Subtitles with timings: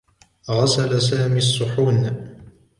[0.49, 2.27] غسل سامي الصحون.